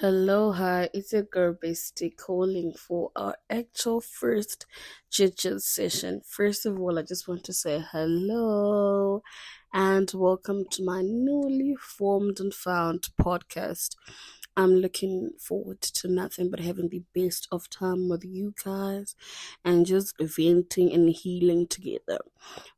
[0.00, 4.64] Hello, hi, it's a girl Bestie calling for our actual first
[5.10, 6.22] chit chat session.
[6.24, 9.22] First of all, I just want to say hello
[9.74, 13.96] and welcome to my newly formed and found podcast.
[14.56, 19.14] I'm looking forward to nothing but having the best of time with you guys
[19.66, 22.20] and just venting and healing together.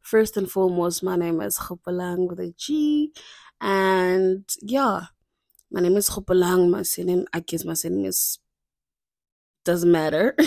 [0.00, 3.12] First and foremost, my name is Hopalang with a G,
[3.60, 5.02] and yeah
[5.72, 6.70] my name is Hopelang.
[6.70, 8.38] My surname, I guess my surname is
[9.64, 10.36] doesn't matter.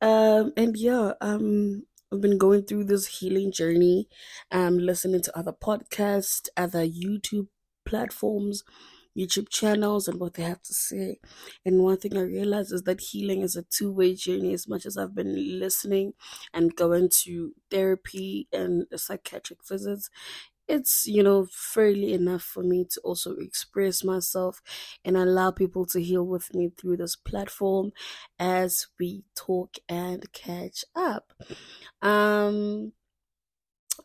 [0.00, 4.08] um, and yeah, um, I've been going through this healing journey,
[4.50, 7.48] um, listening to other podcasts, other YouTube
[7.84, 8.62] platforms,
[9.16, 11.18] YouTube channels, and what they have to say.
[11.64, 14.52] And one thing I realized is that healing is a two way journey.
[14.52, 16.12] As much as I've been listening
[16.52, 20.10] and going to therapy and psychiatric visits,
[20.72, 24.62] it's you know fairly enough for me to also express myself
[25.04, 27.92] and allow people to heal with me through this platform
[28.38, 31.32] as we talk and catch up.
[32.02, 32.92] Um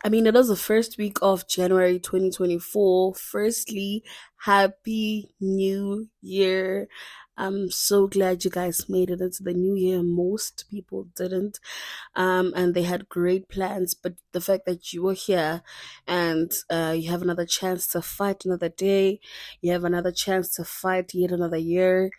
[0.04, 3.14] I mean, it is the first week of January 2024.
[3.14, 4.04] Firstly,
[4.36, 6.88] Happy New Year.
[7.36, 10.02] I'm so glad you guys made it into the new year.
[10.02, 11.60] Most people didn't.
[12.16, 15.62] Um, and they had great plans, but the fact that you were here
[16.06, 19.20] and uh, you have another chance to fight another day,
[19.62, 22.10] you have another chance to fight yet another year,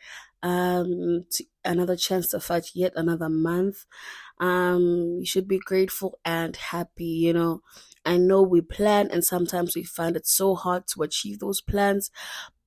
[0.43, 1.25] um,
[1.65, 3.85] another chance to fight yet another month.
[4.39, 7.61] Um, you should be grateful and happy, you know.
[8.05, 12.11] I know we plan and sometimes we find it so hard to achieve those plans,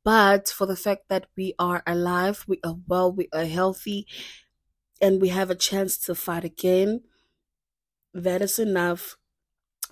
[0.04, 4.06] but for the fact that we are alive, we are well, we are healthy,
[5.00, 7.02] and we have a chance to fight again,
[8.14, 9.16] that is enough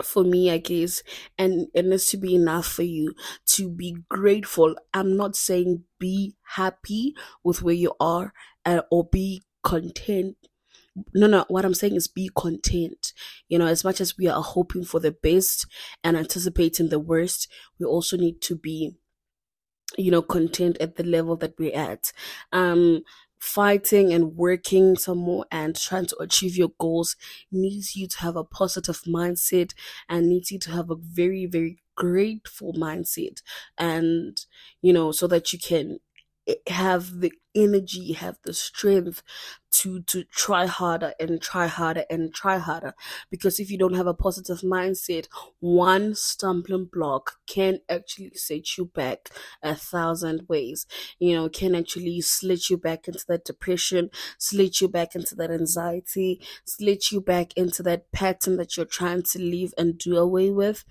[0.03, 1.03] for me, I guess,
[1.39, 3.15] and it needs to be enough for you
[3.57, 4.77] to be grateful.
[4.95, 8.33] I'm not saying be happy with where you are
[8.65, 10.37] uh, or be content.
[11.15, 13.13] No, no, what I'm saying is be content.
[13.49, 15.67] You know, as much as we are hoping for the best
[16.03, 18.97] and anticipating the worst, we also need to be
[19.99, 22.13] you know content at the level that we're at
[22.53, 23.03] um
[23.41, 27.17] fighting and working some more and trying to achieve your goals
[27.51, 29.73] needs you to have a positive mindset
[30.09, 33.43] and needs you to have a very very grateful mindset
[33.79, 34.47] and
[34.83, 35.99] you know so that you can
[36.69, 39.23] have the energy, have the strength
[39.73, 42.95] to to try harder and try harder and try harder.
[43.31, 45.27] Because if you don't have a positive mindset,
[45.61, 49.31] one stumbling block can actually set you back
[49.63, 50.87] a thousand ways.
[51.19, 55.51] You know, can actually slit you back into that depression, slit you back into that
[55.51, 60.51] anxiety, slit you back into that pattern that you're trying to leave and do away
[60.51, 60.85] with.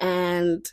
[0.00, 0.66] And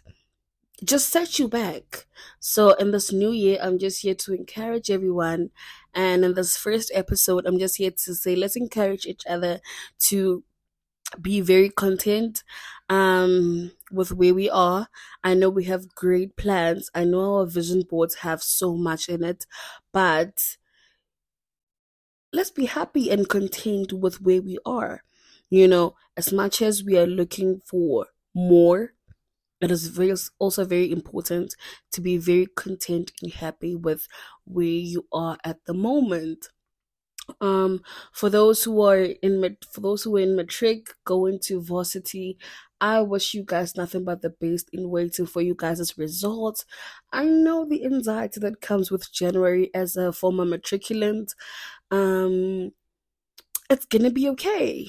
[0.83, 2.07] just set you back.
[2.39, 5.51] So in this new year, I'm just here to encourage everyone.
[5.93, 9.59] And in this first episode, I'm just here to say, let's encourage each other
[10.09, 10.43] to
[11.21, 12.43] be very content
[12.89, 14.87] um with where we are
[15.23, 19.23] i know we have great plans i know our vision boards have so much in
[19.23, 19.45] it
[19.91, 20.57] but
[22.33, 25.03] let's be happy and content with where we are
[25.49, 28.93] you know as much as we are looking for more
[29.61, 31.55] it is very also very important
[31.91, 34.07] to be very content and happy with
[34.45, 36.49] where you are at the moment.
[37.39, 37.81] Um
[38.13, 42.37] for those who are in for those who are in matric going to varsity
[42.81, 46.65] i wish you guys nothing but the best in waiting for you guys' results.
[47.11, 51.35] I know the anxiety that comes with january as a former matriculant.
[51.91, 52.71] Um
[53.69, 54.87] it's gonna be okay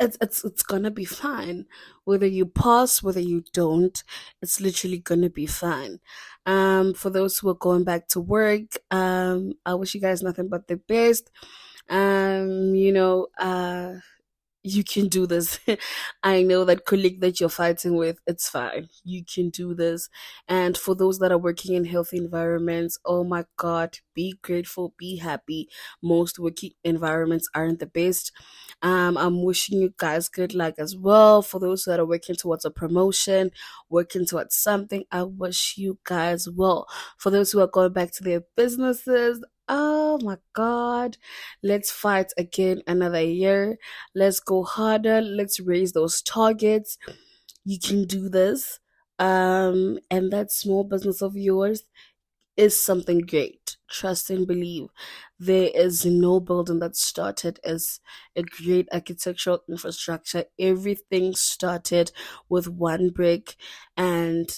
[0.00, 1.66] it's it's it's gonna be fine.
[2.04, 4.02] Whether you pass whether you don't
[4.42, 6.00] it's literally gonna be fine.
[6.46, 10.48] Um for those who are going back to work um i wish you guys nothing
[10.48, 11.30] but the best.
[11.88, 13.94] Um you know uh
[14.64, 15.60] you can do this.
[16.22, 18.88] I know that colleague that you're fighting with, it's fine.
[19.04, 20.08] You can do this.
[20.48, 25.16] And for those that are working in healthy environments, oh my God, be grateful, be
[25.16, 25.68] happy.
[26.02, 28.32] Most working environments aren't the best.
[28.82, 31.42] Um, I'm wishing you guys good luck as well.
[31.42, 33.50] For those that are working towards a promotion,
[33.88, 36.86] working towards something, I wish you guys well.
[37.16, 41.16] For those who are going back to their businesses, oh my god
[41.62, 43.78] let's fight again another year.
[44.14, 45.20] Let's go harder.
[45.20, 46.98] Let's raise those targets.
[47.64, 48.80] You can do this.
[49.18, 51.84] Um and that small business of yours
[52.56, 53.76] is something great.
[53.90, 54.88] Trust and believe.
[55.38, 58.00] There is no building that started as
[58.36, 60.44] a great architectural infrastructure.
[60.58, 62.12] Everything started
[62.48, 63.56] with one brick
[63.96, 64.50] and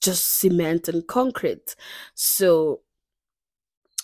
[0.00, 1.76] just cement and concrete.
[2.14, 2.80] So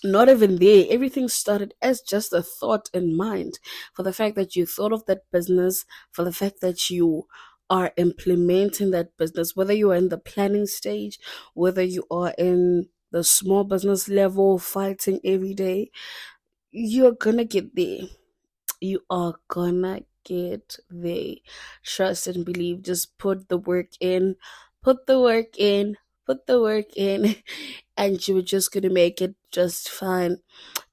[0.05, 0.87] not even there.
[0.91, 3.59] Everything started as just a thought in mind.
[3.95, 7.27] For the fact that you thought of that business, for the fact that you
[7.71, 11.19] are implementing that business, whether you are in the planning stage,
[11.55, 15.91] whether you are in the small business level, fighting every day,
[16.71, 18.01] you're gonna get there.
[18.81, 21.37] You are gonna get there.
[21.85, 22.83] Trust and believe.
[22.83, 24.37] Just put the work in.
[24.83, 25.97] Put the work in.
[26.27, 27.37] Put the work in.
[27.99, 30.39] And you're just gonna make it just fine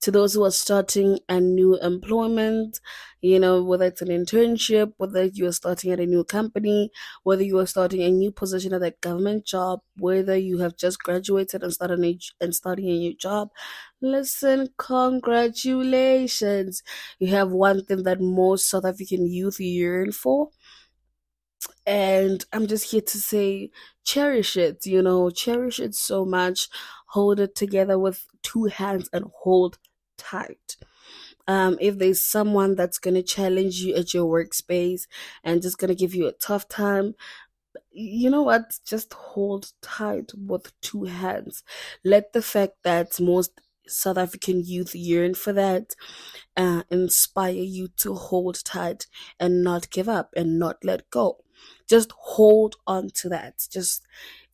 [0.01, 2.79] to those who are starting a new employment,
[3.21, 6.89] you know, whether it's an internship, whether you are starting at a new company,
[7.23, 10.97] whether you are starting a new position at a government job, whether you have just
[10.99, 13.49] graduated and started a, and starting a new job,
[14.01, 16.81] listen, congratulations.
[17.19, 20.49] You have one thing that most South African youth yearn for.
[21.85, 23.69] And I'm just here to say,
[24.03, 26.67] cherish it, you know, cherish it so much.
[27.07, 29.77] Hold it together with two hands and hold
[30.17, 30.77] tight.
[31.47, 35.03] Um, if there's someone that's to challenge you at your workspace
[35.43, 37.13] and just to give you a tough time,
[37.91, 38.79] you know what?
[38.85, 41.63] Just hold tight with two hands.
[42.03, 45.95] Let the fact that most South African youth yearn for that
[46.57, 49.07] uh, inspire you to hold tight
[49.39, 51.44] and not give up and not let go.
[51.87, 53.67] Just hold on to that.
[53.71, 54.03] Just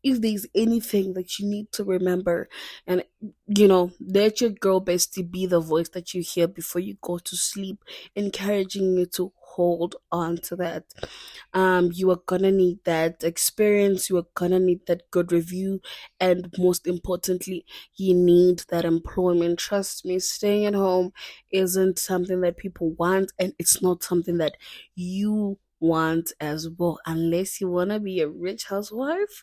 [0.04, 2.50] if there's anything that you need to remember
[2.88, 3.04] and
[3.48, 7.20] you know let your girl bestie be the voice that you hear before you go
[7.20, 7.84] to sleep
[8.16, 10.86] encouraging you to hold on to that.
[11.54, 14.10] Um you are gonna need that experience.
[14.10, 15.82] You are gonna need that good review.
[16.20, 19.60] And most importantly you need that employment.
[19.60, 21.14] Trust me staying at home
[21.52, 24.56] isn't something that people want and it's not something that
[24.96, 29.42] you want as well unless you want to be a rich housewife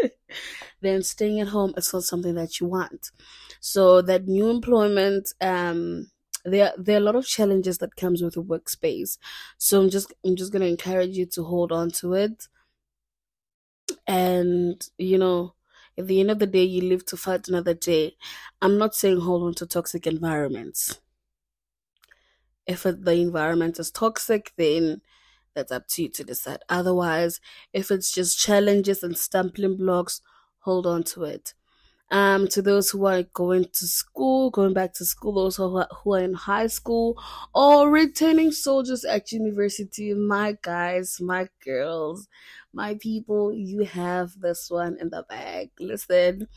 [0.80, 3.10] then staying at home is not something that you want.
[3.60, 6.10] So that new employment um
[6.44, 9.18] there there are a lot of challenges that comes with a workspace.
[9.58, 12.48] So i'm just i'm just to encourage you to hold on to it.
[14.06, 15.54] And you know
[15.98, 18.16] at the end of the day you live to fight another day.
[18.60, 21.00] I'm not saying hold on to toxic environments.
[22.66, 25.02] If the environment is toxic then
[25.54, 26.60] that's up to you to decide.
[26.68, 27.40] Otherwise,
[27.72, 30.20] if it's just challenges and stumbling blocks,
[30.60, 31.54] hold on to it.
[32.10, 35.88] Um, to those who are going to school, going back to school, those who are,
[36.04, 37.16] who are in high school,
[37.54, 42.28] or returning soldiers at university, my guys, my girls,
[42.74, 45.70] my people, you have this one in the bag.
[45.80, 46.48] Listen,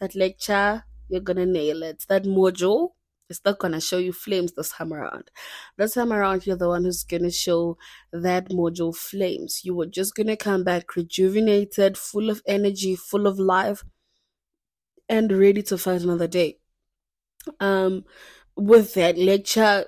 [0.00, 2.04] that lecture, you're gonna nail it.
[2.08, 2.94] That module,
[3.28, 5.30] it's not gonna show you flames this time around.
[5.76, 7.78] This time around, you're the one who's gonna show
[8.12, 9.64] that module flames.
[9.64, 13.84] You were just gonna come back rejuvenated, full of energy, full of life,
[15.08, 16.58] and ready to fight another day.
[17.60, 18.04] Um,
[18.56, 19.86] with that lecture,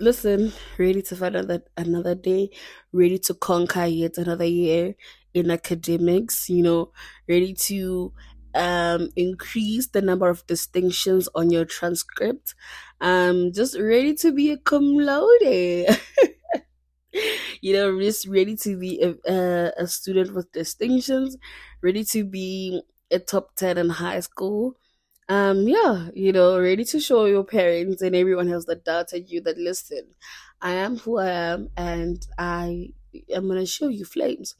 [0.00, 2.50] listen, ready to fight another another day,
[2.92, 4.94] ready to conquer yet another year
[5.34, 6.48] in academics.
[6.48, 6.92] You know,
[7.28, 8.12] ready to
[8.56, 12.54] um, increase the number of distinctions on your transcript.
[13.00, 15.28] Um, just ready to be a cum laude.
[17.60, 21.36] you know, just ready to be a, a, a student with distinctions,
[21.82, 24.76] ready to be a top 10 in high school.
[25.28, 29.40] Um, yeah, you know, ready to show your parents and everyone else that doubted you
[29.42, 30.14] that listen,
[30.62, 32.90] I am who I am and I
[33.32, 34.54] am gonna show you flames.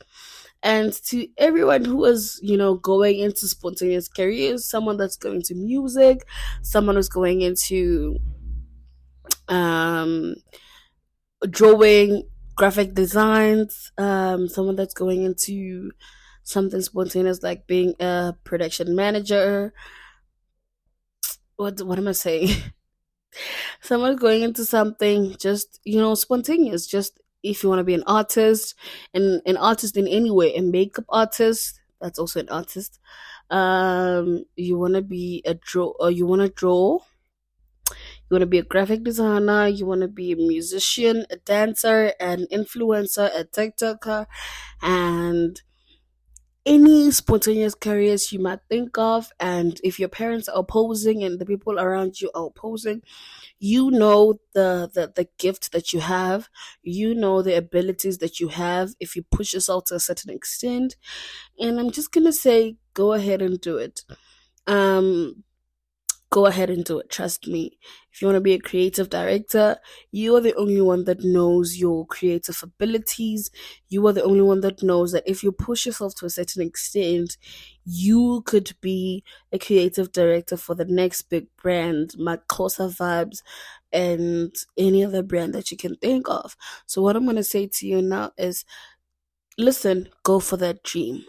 [0.67, 5.55] And to everyone who is, you know, going into spontaneous careers, someone that's going to
[5.55, 6.27] music,
[6.63, 8.19] someone who's going into
[9.49, 10.35] um
[11.49, 12.23] drawing,
[12.57, 15.91] graphic designs, um, someone that's going into
[16.43, 19.73] something spontaneous like being a production manager.
[21.57, 22.51] What what am I saying?
[23.81, 28.05] someone going into something just you know spontaneous, just if you want to be an
[28.07, 28.75] artist
[29.15, 32.99] and an artist in any way, a makeup artist, that's also an artist.
[33.51, 36.99] Um, you want to be a draw, or you want to draw.
[38.29, 39.69] You want to be a graphic designer.
[39.69, 44.27] You want to be a musician, a dancer, an influencer, a TikToker,
[44.83, 45.61] and
[46.67, 49.31] any spontaneous careers you might think of.
[49.41, 53.03] And if your parents are opposing and the people around you are opposing,
[53.59, 56.49] you know the, the the gift that you have
[56.83, 60.97] you know the abilities that you have if you push yourself to a certain extent
[61.61, 64.03] and i'm just gonna say go ahead and do it
[64.67, 65.45] um
[66.31, 67.09] go ahead and do it.
[67.11, 67.79] Trust me.
[68.17, 69.77] If you want to be a creative director,
[70.11, 73.51] you are the only one that knows your creative abilities.
[73.91, 76.63] You are the only one that knows that if you push yourself to a certain
[76.63, 77.37] extent,
[77.85, 83.43] you could be a creative director for the next big brand, Makosa Vibes,
[83.93, 86.57] and any other brand that you can think of.
[86.87, 88.65] So, what I'm going to say to you now is
[89.59, 91.25] listen, go for that dream.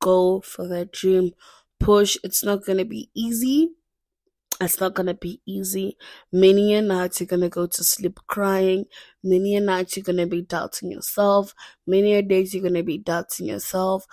[0.00, 1.32] Go for that dream.
[1.80, 2.16] Push.
[2.24, 3.70] It's not going to be easy
[4.60, 5.96] it's not gonna be easy.
[6.32, 8.86] Many a nights you're gonna go to sleep crying.
[9.22, 11.54] Many a night you're gonna be doubting yourself.
[11.86, 14.06] Many a days you're gonna be doubting yourself.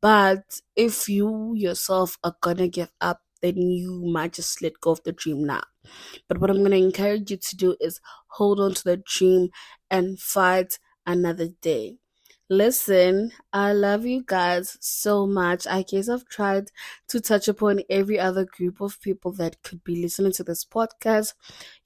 [0.00, 5.02] But if you yourself are gonna give up, then you might just let go of
[5.04, 5.62] the dream now.
[6.28, 9.50] But what I'm gonna encourage you to do is hold on to the dream
[9.90, 11.98] and fight another day.
[12.50, 15.66] Listen, I love you guys so much.
[15.66, 16.70] I guess I've tried
[17.08, 21.34] to touch upon every other group of people that could be listening to this podcast.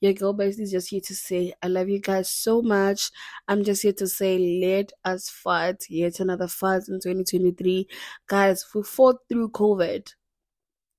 [0.00, 3.11] Your girl basically just here to say, I love you guys so much.
[3.49, 7.88] I'm just here to say, let us fight yet another fight in 2023.
[8.28, 10.14] Guys, we fought through COVID.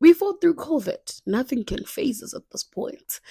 [0.01, 1.21] We fought through COVID.
[1.25, 3.21] Nothing can phase us at this point.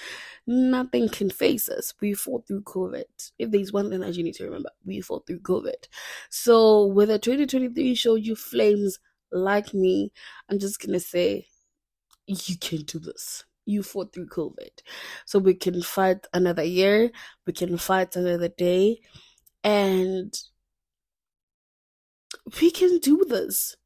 [0.46, 1.94] Nothing can phase us.
[2.00, 3.04] We fought through COVID.
[3.38, 5.86] If there's one thing that you need to remember, we fought through COVID.
[6.30, 8.98] So, whether 2023 showed you flames
[9.30, 10.12] like me,
[10.48, 11.46] I'm just gonna say,
[12.26, 13.44] you can do this.
[13.66, 14.80] You fought through COVID.
[15.26, 17.12] So, we can fight another year,
[17.46, 19.00] we can fight another day,
[19.62, 20.34] and
[22.60, 23.76] we can do this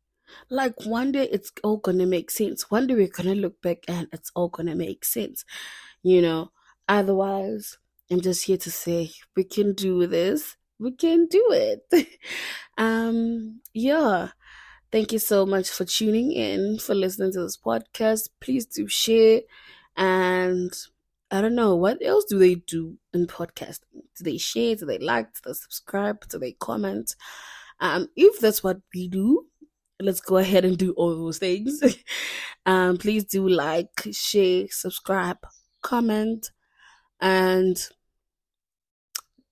[0.50, 2.70] like one day it's all gonna make sense.
[2.70, 5.44] One day we're gonna look back and it's all gonna make sense.
[6.06, 6.52] You know,
[6.86, 7.78] otherwise,
[8.12, 10.56] I'm just here to say we can do this.
[10.78, 12.08] We can do it.
[12.78, 14.28] um, yeah.
[14.92, 18.28] Thank you so much for tuning in, for listening to this podcast.
[18.38, 19.40] Please do share.
[19.96, 20.72] And
[21.32, 24.04] I don't know, what else do they do in podcasting?
[24.16, 24.76] Do they share?
[24.76, 25.26] Do they like?
[25.34, 26.28] Do they subscribe?
[26.28, 27.16] Do they comment?
[27.80, 29.46] Um, if that's what we do,
[30.00, 31.82] let's go ahead and do all those things.
[32.64, 35.38] um, please do like, share, subscribe,
[35.86, 36.50] comment,
[37.20, 37.88] and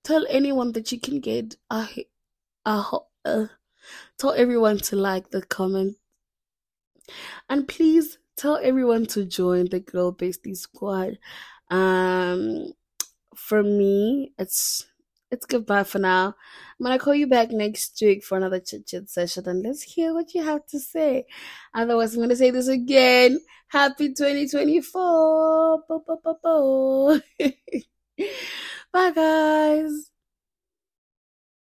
[0.03, 1.87] tell anyone that you can get a,
[2.65, 2.83] a,
[3.23, 3.47] uh,
[4.17, 5.95] tell everyone to like the comment,
[7.49, 11.17] and please tell everyone to join the Girl Bestie Squad.
[11.69, 12.73] Um,
[13.35, 14.85] for me, it's
[15.31, 16.35] it's goodbye for now.
[16.79, 20.13] I'm gonna call you back next week for another chit chat session and let's hear
[20.13, 21.25] what you have to say.
[21.73, 23.39] Otherwise, I'm gonna say this again.
[23.75, 25.83] Happy 2024.
[28.93, 30.11] Bye, guys.